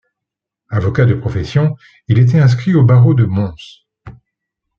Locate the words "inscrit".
2.39-2.73